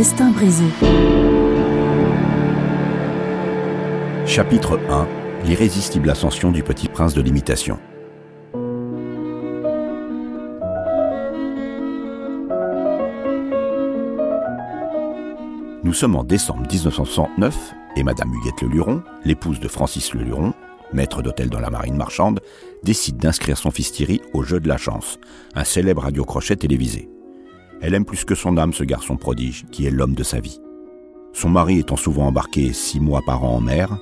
[0.00, 0.64] Destin brisé.
[4.24, 5.06] Chapitre 1
[5.44, 7.78] L'irrésistible ascension du petit prince de l'imitation.
[15.84, 20.54] Nous sommes en décembre 1969 et Madame Huguette Leluron, l'épouse de Francis Leluron,
[20.94, 22.40] maître d'hôtel dans la marine marchande,
[22.82, 25.18] décide d'inscrire son fils Thierry au jeu de la chance,
[25.54, 27.10] un célèbre radio-crochet télévisé.
[27.80, 30.60] Elle aime plus que son âme ce garçon prodige, qui est l'homme de sa vie.
[31.32, 33.98] Son mari étant souvent embarqué six mois par an en mer,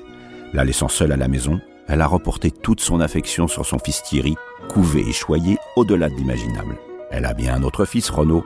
[0.53, 4.03] la laissant seule à la maison, elle a reporté toute son affection sur son fils
[4.03, 4.37] Thierry,
[4.69, 6.77] couvé et choyé au-delà de l'imaginable.
[7.11, 8.45] Elle a bien un autre fils, Renaud,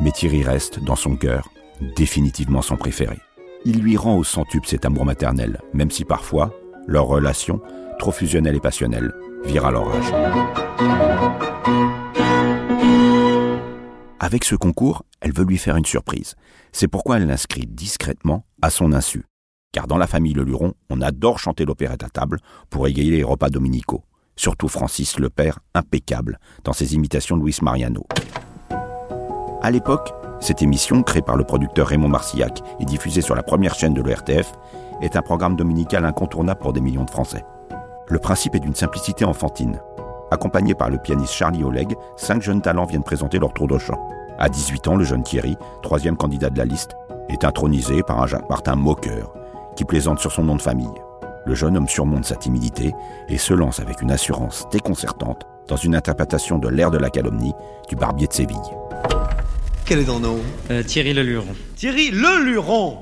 [0.00, 1.48] mais Thierry reste, dans son cœur,
[1.96, 3.18] définitivement son préféré.
[3.64, 6.52] Il lui rend au centuple cet amour maternel, même si parfois,
[6.86, 7.60] leur relation,
[7.98, 9.12] trop fusionnelle et passionnelle,
[9.44, 10.12] vire à l'orage.
[14.24, 16.34] Avec ce concours, elle veut lui faire une surprise.
[16.72, 19.26] C'est pourquoi elle l'inscrit discrètement à son insu.
[19.70, 23.22] Car dans la famille Le Luron, on adore chanter l'opérette à table pour égayer les
[23.22, 24.02] repas dominicaux.
[24.34, 28.06] Surtout Francis le père, impeccable dans ses imitations de Luis Mariano.
[29.60, 33.74] À l'époque, cette émission, créée par le producteur Raymond Marcillac et diffusée sur la première
[33.74, 34.54] chaîne de l'ERTF,
[35.02, 37.44] est un programme dominical incontournable pour des millions de Français.
[38.08, 39.82] Le principe est d'une simplicité enfantine.
[40.34, 44.00] Accompagné par le pianiste Charlie Oleg, cinq jeunes talents viennent présenter leur tour de chant.
[44.36, 46.96] À 18 ans, le jeune Thierry, troisième candidat de la liste,
[47.28, 49.32] est intronisé par un Jacques Martin moqueur,
[49.76, 50.90] qui plaisante sur son nom de famille.
[51.46, 52.92] Le jeune homme surmonte sa timidité
[53.28, 57.52] et se lance avec une assurance déconcertante dans une interprétation de l'ère de la calomnie
[57.88, 58.56] du barbier de Séville.
[59.86, 60.40] Quel est ton nom?
[60.72, 61.54] Euh, Thierry Leluron.
[61.76, 62.98] Thierry Le Luron.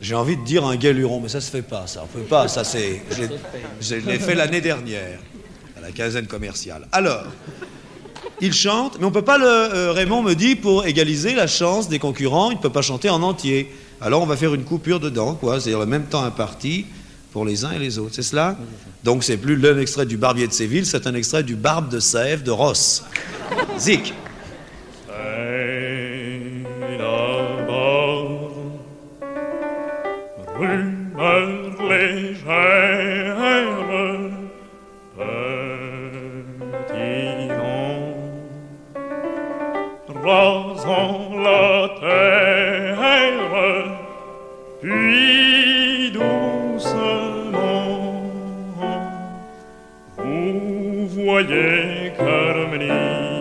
[0.00, 2.02] J'ai envie de dire un gay luron, mais ça se fait pas, ça.
[2.02, 3.02] On peut pas, ça c'est.
[3.80, 5.18] Je l'ai fait l'année dernière,
[5.78, 6.86] à la quinzaine commerciale.
[6.92, 7.24] Alors,
[8.40, 11.98] il chante, mais on peut pas euh, Raymond me dit pour égaliser la chance des
[11.98, 13.72] concurrents, il ne peut pas chanter en entier.
[14.00, 15.60] Alors on va faire une coupure dedans, quoi.
[15.60, 16.86] C'est-à-dire le même temps imparti
[17.32, 18.56] pour les uns et les autres, c'est cela
[19.04, 22.00] Donc c'est plus l'un extrait du Barbier de Séville, c'est un extrait du Barbe de
[22.00, 23.04] Sèvres de Ross.
[23.78, 24.14] Zik.
[51.24, 53.38] Voyez Carmenille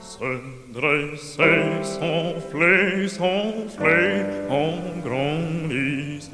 [0.00, 0.40] se
[0.72, 6.30] dresser, s'enfler, s'enfler en grandissant.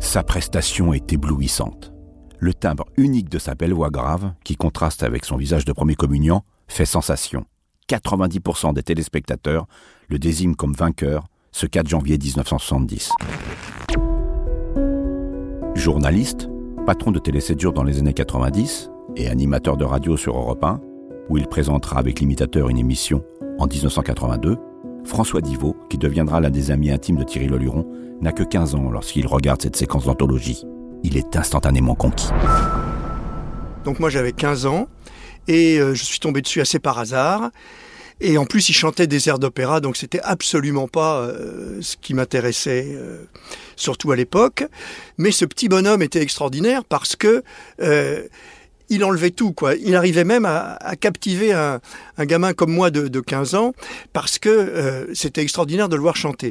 [0.00, 1.92] Sa prestation est éblouissante.
[2.38, 5.94] Le timbre unique de sa belle voix grave, qui contraste avec son visage de premier
[5.94, 7.44] communiant, fait sensation.
[7.88, 9.66] 90% des téléspectateurs
[10.08, 13.10] le désignent comme vainqueur ce 4 janvier 1970.
[15.80, 16.50] Journaliste,
[16.84, 20.62] patron de Télé 7 jours dans les années 90 et animateur de radio sur Europe
[20.62, 20.78] 1,
[21.30, 23.24] où il présentera avec l'imitateur une émission
[23.58, 24.58] en 1982,
[25.04, 27.86] François Divot, qui deviendra l'un des amis intimes de Thierry Leluron,
[28.20, 30.66] n'a que 15 ans lorsqu'il regarde cette séquence d'anthologie.
[31.02, 32.28] Il est instantanément conquis.
[33.84, 34.86] Donc moi j'avais 15 ans
[35.48, 37.52] et euh, je suis tombé dessus assez par hasard.
[38.20, 42.12] Et en plus, il chantait des airs d'opéra, donc c'était absolument pas euh, ce qui
[42.12, 43.24] m'intéressait, euh,
[43.76, 44.64] surtout à l'époque.
[45.16, 47.42] Mais ce petit bonhomme était extraordinaire parce que
[47.80, 48.22] euh,
[48.90, 49.74] il enlevait tout, quoi.
[49.76, 51.80] Il arrivait même à, captiver un,
[52.18, 53.72] gamin comme moi de, de 15 ans
[54.12, 56.50] parce que c'était extraordinaire de le voir chanter.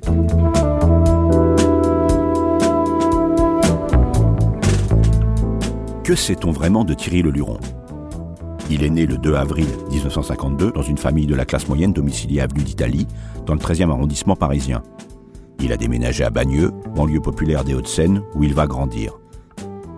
[6.06, 7.60] Que sait-on vraiment de Thierry Leluron
[8.72, 12.42] Il est né le 2 avril 1952 dans une famille de la classe moyenne domiciliée
[12.42, 13.08] avenue d'Italie,
[13.48, 14.84] dans le 13e arrondissement parisien.
[15.60, 19.20] Il a déménagé à Bagneux, banlieue populaire des Hauts-de-Seine, où il va grandir.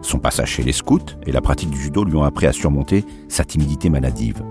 [0.02, 3.04] Son passage chez les scouts et la pratique du judo lui ont appris à surmonter
[3.28, 4.42] sa timidité maladive.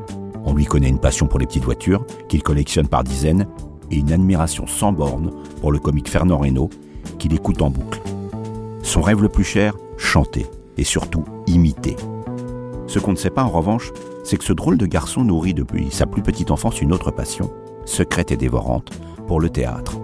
[0.44, 3.46] On lui connaît une passion pour les petites voitures, qu'il collectionne par dizaines,
[3.90, 5.30] et une admiration sans borne
[5.60, 6.68] pour le comique Fernand Reynaud,
[7.18, 8.02] qu'il écoute en boucle.
[8.82, 10.46] Son rêve le plus cher, chanter,
[10.76, 11.96] et surtout imiter.
[12.86, 13.92] Ce qu'on ne sait pas en revanche,
[14.30, 17.50] c'est que ce drôle de garçon nourrit depuis sa plus petite enfance une autre passion,
[17.84, 18.92] secrète et dévorante,
[19.26, 19.98] pour le théâtre.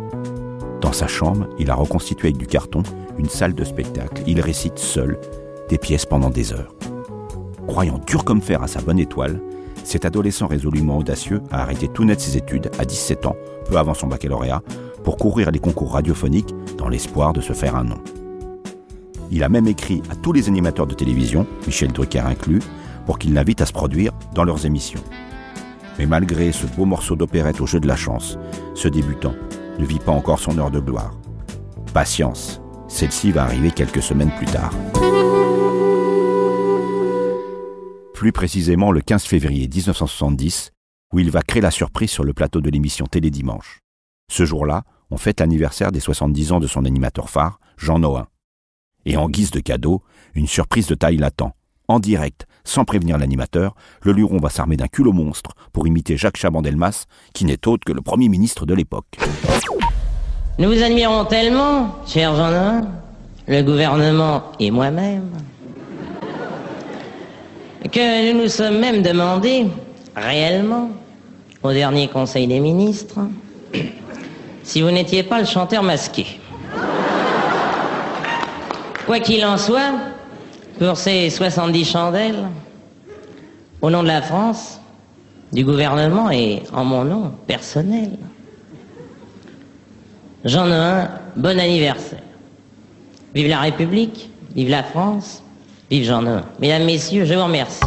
[0.80, 2.82] Dans sa chambre, il a reconstitué avec du carton
[3.18, 4.24] une salle de spectacle.
[4.26, 5.20] Il récite seul
[5.68, 6.74] des pièces pendant des heures.
[7.68, 9.40] Croyant dur comme fer à sa bonne étoile,
[9.84, 13.36] cet adolescent résolument audacieux a arrêté tout net ses études à 17 ans,
[13.70, 14.60] peu avant son baccalauréat,
[15.04, 18.02] pour courir les concours radiophoniques dans l'espoir de se faire un nom.
[19.30, 22.62] Il a même écrit à tous les animateurs de télévision, Michel Drucker inclus,
[23.06, 25.02] pour qu'ils l'invitent à se produire dans leurs émissions.
[25.98, 28.38] Mais malgré ce beau morceau d'opérette au jeu de la chance,
[28.74, 29.34] ce débutant
[29.78, 31.14] ne vit pas encore son heure de gloire.
[31.94, 34.72] Patience, celle-ci va arriver quelques semaines plus tard.
[38.12, 40.72] Plus précisément le 15 février 1970,
[41.12, 43.80] où il va créer la surprise sur le plateau de l'émission Télédimanche.
[44.30, 48.26] Ce jour-là, on fête l'anniversaire des 70 ans de son animateur phare, Jean Noin.
[49.04, 50.02] Et en guise de cadeau,
[50.34, 51.54] une surprise de taille l'attend.
[51.88, 56.36] En direct, sans prévenir l'animateur, le Luron va s'armer d'un culot monstre pour imiter Jacques
[56.36, 59.16] Chaban-Delmas, qui n'est autre que le Premier ministre de l'époque.
[60.58, 62.86] Nous vous admirons tellement, cher Jean
[63.48, 65.30] le gouvernement et moi-même,
[67.92, 69.66] que nous nous sommes même demandé,
[70.16, 70.90] réellement,
[71.62, 73.20] au dernier Conseil des ministres,
[74.64, 76.40] si vous n'étiez pas le chanteur masqué.
[79.06, 79.92] Quoi qu'il en soit,
[80.78, 82.48] pour ces 70 chandelles,
[83.80, 84.80] au nom de la France,
[85.52, 88.18] du gouvernement et en mon nom personnel,
[90.44, 92.22] Jean Noin, bon anniversaire.
[93.34, 95.42] Vive la République, vive la France,
[95.90, 96.44] vive Jean Noin.
[96.60, 97.80] Mesdames, Messieurs, je vous remercie.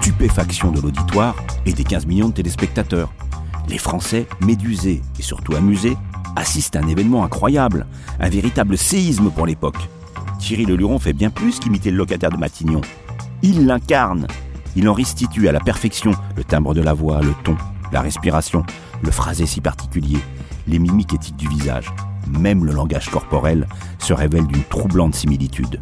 [0.00, 3.08] Stupéfaction de l'auditoire et des 15 millions de téléspectateurs.
[3.68, 5.96] Les Français, médusés et surtout amusés,
[6.36, 7.86] assistent à un événement incroyable,
[8.20, 9.88] un véritable séisme pour l'époque.
[10.38, 12.80] Thierry Leluron fait bien plus qu'imiter le locataire de Matignon.
[13.42, 14.26] Il l'incarne.
[14.74, 17.56] Il en restitue à la perfection le timbre de la voix, le ton,
[17.92, 18.64] la respiration,
[19.02, 20.18] le phrasé si particulier,
[20.66, 21.92] les mimiques éthiques du visage.
[22.26, 23.66] Même le langage corporel
[23.98, 25.80] se révèle d'une troublante similitude.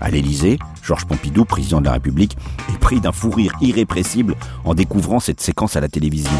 [0.00, 2.36] À l'Élysée, Georges Pompidou, président de la République,
[2.72, 6.30] est pris d'un fou rire irrépressible en découvrant cette séquence à la télévision.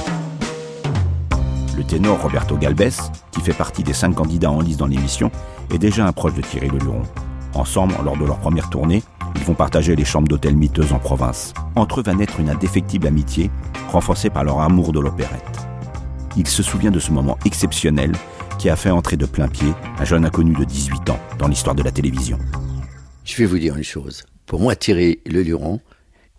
[1.89, 5.31] Le ténor Roberto Galbès, qui fait partie des cinq candidats en lice dans l'émission,
[5.73, 7.01] est déjà un proche de Thierry Leluron.
[7.55, 9.03] Ensemble, lors de leur première tournée,
[9.37, 11.55] ils vont partager les chambres d'hôtel miteuses en province.
[11.77, 13.51] Entre eux va naître une indéfectible amitié,
[13.91, 15.43] renforcée par leur amour de l'opérette.
[16.37, 18.13] Il se souvient de ce moment exceptionnel
[18.59, 21.75] qui a fait entrer de plein pied un jeune inconnu de 18 ans dans l'histoire
[21.75, 22.39] de la télévision.
[23.25, 24.27] Je vais vous dire une chose.
[24.45, 25.81] Pour moi, Thierry Leluron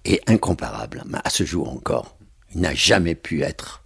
[0.06, 2.18] est incomparable, mais à ce jour encore.
[2.54, 3.82] Il n'a jamais pu être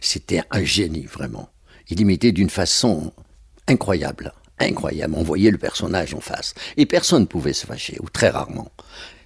[0.00, 1.48] C'était un génie, vraiment.
[1.88, 3.12] Il imitait d'une façon
[3.66, 4.32] incroyable.
[4.58, 5.14] Incroyable.
[5.16, 6.54] On voyait le personnage en face.
[6.76, 8.70] Et personne ne pouvait se fâcher, ou très rarement.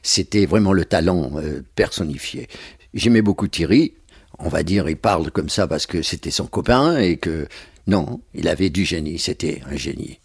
[0.02, 2.48] C'était vraiment le talent euh, personnifié.
[2.94, 3.94] J'aimais beaucoup Thierry.
[4.38, 7.48] On va dire, il parle comme ça parce que c'était son copain et que,
[7.86, 9.18] non, il avait du génie.
[9.18, 10.20] C'était un génie.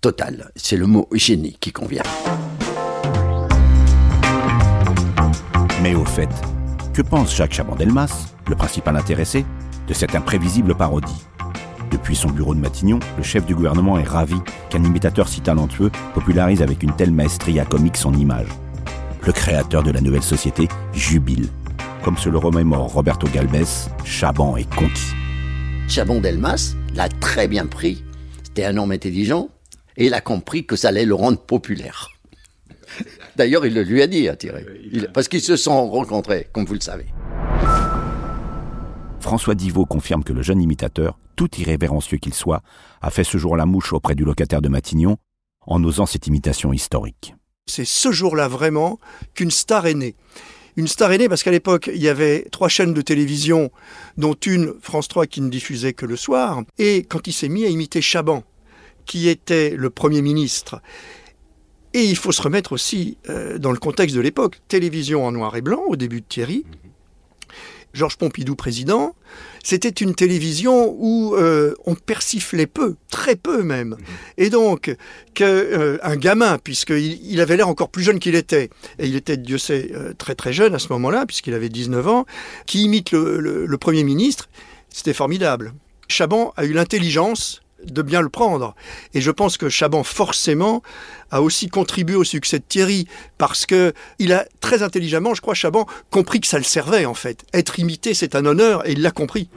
[0.00, 0.52] Total.
[0.54, 2.04] C'est le mot génie qui convient.
[5.82, 6.28] Mais au fait,
[6.98, 9.46] que pense Jacques Chaban-Delmas, le principal intéressé,
[9.86, 11.24] de cette imprévisible parodie
[11.92, 14.34] Depuis son bureau de Matignon, le chef du gouvernement est ravi
[14.68, 18.48] qu'un imitateur si talentueux popularise avec une telle maestria comique son image.
[19.24, 21.50] Le créateur de la nouvelle société jubile.
[22.02, 25.14] Comme se le remémore Roberto Galbès, Chaban est conquis.
[25.86, 28.02] Chaban-Delmas l'a très bien pris.
[28.42, 29.50] C'était un homme intelligent
[29.96, 32.17] et il a compris que ça allait le rendre populaire.
[33.36, 34.64] D'ailleurs, il le lui a dit à Thierry.
[34.92, 37.06] Il- parce qu'ils se sont rencontrés, comme vous le savez.
[39.20, 42.62] François Divot confirme que le jeune imitateur, tout irrévérencieux qu'il soit,
[43.02, 45.16] a fait ce jour la mouche auprès du locataire de Matignon
[45.66, 47.34] en osant cette imitation historique.
[47.66, 48.98] C'est ce jour-là vraiment
[49.34, 50.14] qu'une star est née.
[50.76, 53.70] Une star est née parce qu'à l'époque, il y avait trois chaînes de télévision,
[54.16, 56.62] dont une, France 3, qui ne diffusait que le soir.
[56.78, 58.44] Et quand il s'est mis à imiter Chaban,
[59.04, 60.80] qui était le Premier ministre,
[61.94, 65.56] et il faut se remettre aussi euh, dans le contexte de l'époque, télévision en noir
[65.56, 66.64] et blanc au début de Thierry.
[67.94, 69.14] Georges Pompidou président,
[69.62, 73.96] c'était une télévision où euh, on persiflait peu, très peu même.
[74.36, 74.94] Et donc,
[75.34, 79.36] qu'un euh, gamin, puisqu'il il avait l'air encore plus jeune qu'il était, et il était,
[79.36, 82.26] Dieu sait, euh, très très jeune à ce moment-là, puisqu'il avait 19 ans,
[82.66, 84.48] qui imite le, le Premier ministre,
[84.90, 85.72] c'était formidable.
[86.08, 88.74] Chaban a eu l'intelligence de bien le prendre.
[89.14, 90.82] Et je pense que Chaban, forcément,
[91.30, 93.06] a aussi contribué au succès de Thierry,
[93.38, 97.14] parce que il a très intelligemment, je crois, Chaban, compris que ça le servait, en
[97.14, 97.44] fait.
[97.52, 99.48] Être imité, c'est un honneur, et il l'a compris.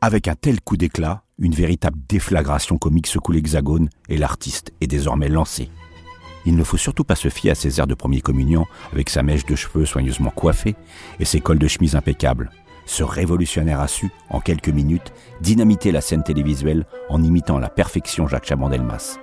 [0.00, 5.28] Avec un tel coup d'éclat, une véritable déflagration comique secoue l'hexagone et l'artiste est désormais
[5.28, 5.70] lancé.
[6.48, 8.64] Il ne faut surtout pas se fier à ses airs de premier communion
[8.94, 10.76] avec sa mèche de cheveux soigneusement coiffée
[11.20, 12.50] et ses cols de chemise impeccables.
[12.86, 15.12] Ce révolutionnaire a su, en quelques minutes,
[15.42, 19.18] dynamiter la scène télévisuelle en imitant à la perfection Jacques Chaban-Delmas.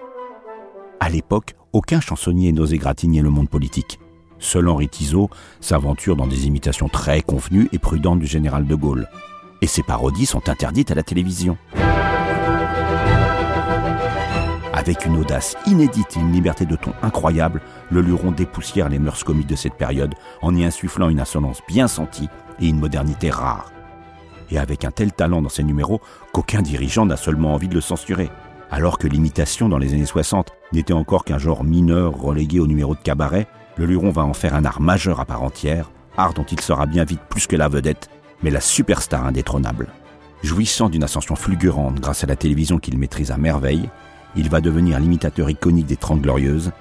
[1.00, 4.00] À l'époque, aucun chansonnier n'osait gratigner le monde politique.
[4.38, 9.10] Seul Henri Tizot s'aventure dans des imitations très convenues et prudentes du général de Gaulle.
[9.64, 11.58] Et ses parodies sont interdites à la télévision.
[14.86, 19.24] Avec une audace inédite et une liberté de ton incroyable, le Luron dépoussière les mœurs
[19.24, 20.14] comiques de cette période
[20.44, 23.72] en y insufflant une insolence bien sentie et une modernité rare.
[24.52, 26.02] Et avec un tel talent dans ses numéros
[26.34, 28.30] qu'aucun dirigeant n'a seulement envie de le censurer.
[28.70, 32.94] Alors que l'imitation dans les années 60 n'était encore qu'un genre mineur relégué au numéro
[32.94, 36.46] de cabaret, le Luron va en faire un art majeur à part entière, art dont
[36.46, 38.08] il sera bien vite plus que la vedette,
[38.44, 39.88] mais la superstar indétrônable.
[40.44, 43.90] Jouissant d'une ascension fulgurante grâce à la télévision qu'il maîtrise à merveille,
[44.36, 46.72] il va devenir l'imitateur iconique des Trente Glorieuses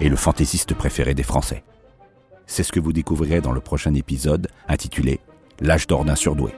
[0.00, 1.64] et le fantaisiste préféré des Français.
[2.46, 5.20] C'est ce que vous découvrirez dans le prochain épisode intitulé
[5.60, 6.52] L'âge d'or d'un surdoué.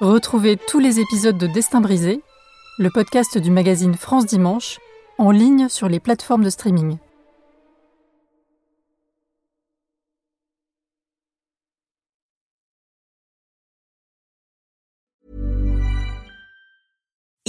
[0.00, 2.22] Retrouvez tous les épisodes de Destin brisé,
[2.78, 4.78] le podcast du magazine France Dimanche,
[5.18, 6.98] en ligne sur les plateformes de streaming.